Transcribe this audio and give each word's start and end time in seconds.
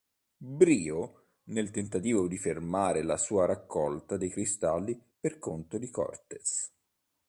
Brio, 0.35 1.25
nel 1.49 1.69
tentativo 1.69 2.27
di 2.27 2.39
fermare 2.39 3.03
la 3.03 3.17
sua 3.17 3.45
raccolta 3.45 4.17
dei 4.17 4.31
cristalli 4.31 4.99
per 5.19 5.37
conto 5.37 5.77
di 5.77 5.91
Cortex. 5.91 6.71